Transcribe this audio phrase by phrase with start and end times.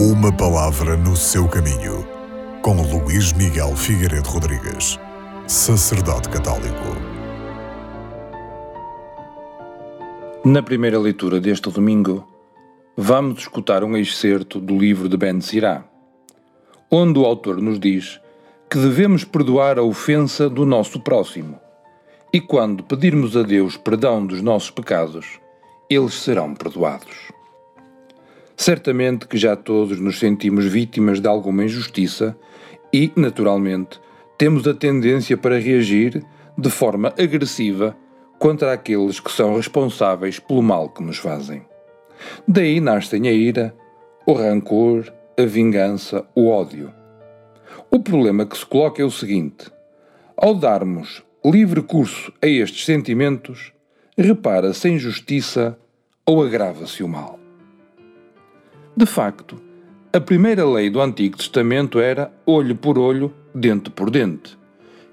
[0.00, 2.06] Uma palavra no seu caminho,
[2.62, 4.96] com Luís Miguel Figueiredo Rodrigues,
[5.48, 6.84] sacerdote católico.
[10.44, 12.24] Na primeira leitura deste domingo,
[12.96, 15.82] vamos escutar um excerto do livro de Ben Sirá,
[16.88, 18.20] onde o autor nos diz
[18.70, 21.58] que devemos perdoar a ofensa do nosso próximo
[22.32, 25.40] e quando pedirmos a Deus perdão dos nossos pecados,
[25.90, 27.36] eles serão perdoados.
[28.60, 32.36] Certamente que já todos nos sentimos vítimas de alguma injustiça
[32.92, 34.00] e, naturalmente,
[34.36, 36.24] temos a tendência para reagir
[36.58, 37.96] de forma agressiva
[38.36, 41.64] contra aqueles que são responsáveis pelo mal que nos fazem.
[42.48, 43.72] Daí nascem a ira,
[44.26, 46.92] o rancor, a vingança, o ódio.
[47.92, 49.70] O problema que se coloca é o seguinte:
[50.36, 53.72] ao darmos livre curso a estes sentimentos,
[54.16, 55.78] repara-se a injustiça
[56.26, 57.38] ou agrava-se o mal.
[58.98, 59.62] De facto,
[60.12, 64.58] a primeira lei do Antigo Testamento era olho por olho, dente por dente,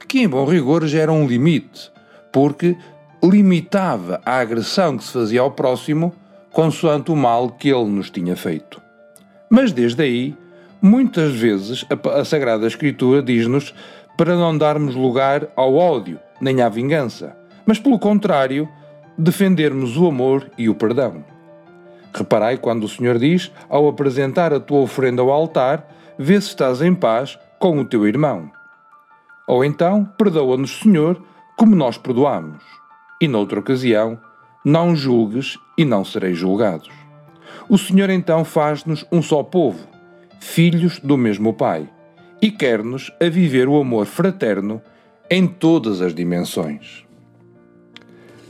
[0.08, 1.92] que em bom rigor já era um limite,
[2.34, 2.76] porque
[3.24, 6.16] limitava a agressão que se fazia ao próximo
[6.52, 8.82] consoante o mal que ele nos tinha feito.
[9.52, 10.36] Mas desde aí,
[10.82, 13.72] muitas vezes a Sagrada Escritura diz-nos
[14.18, 18.68] para não darmos lugar ao ódio nem à vingança, mas pelo contrário,
[19.16, 21.35] defendermos o amor e o perdão.
[22.16, 25.86] Reparai quando o Senhor diz: ao apresentar a tua oferenda ao altar,
[26.18, 28.50] vê se estás em paz com o teu irmão.
[29.46, 31.22] Ou então, perdoa-nos, Senhor,
[31.58, 32.64] como nós perdoamos.
[33.22, 34.18] E noutra ocasião,
[34.64, 36.90] não julgues e não sereis julgados.
[37.68, 39.86] O Senhor então faz-nos um só povo,
[40.40, 41.90] filhos do mesmo Pai,
[42.42, 44.82] e quer-nos a viver o amor fraterno
[45.30, 47.06] em todas as dimensões.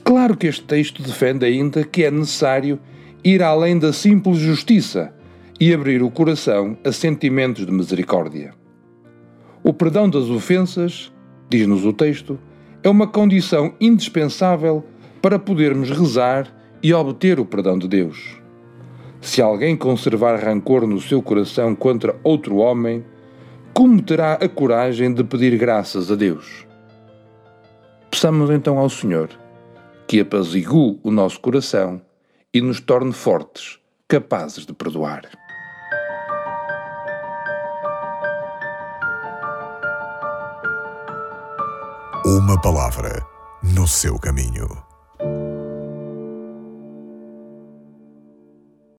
[0.04, 2.80] Claro que este texto defende ainda que é necessário
[3.24, 5.14] ir além da simples justiça
[5.60, 8.54] e abrir o coração a sentimentos de misericórdia.
[9.64, 11.12] O perdão das ofensas,
[11.50, 12.38] diz-nos o texto,
[12.84, 14.84] é uma condição indispensável
[15.22, 16.54] para podermos rezar
[16.84, 18.38] e obter o perdão de Deus.
[19.22, 23.04] Se alguém conservar rancor no seu coração contra outro homem,
[23.74, 26.68] como terá a coragem de pedir graças a Deus?
[28.12, 29.30] Peçamos então ao Senhor
[30.08, 32.00] que apazigue o nosso coração
[32.56, 35.24] e nos torne fortes, capazes de perdoar.
[42.26, 43.28] Uma palavra
[43.62, 44.85] no seu caminho.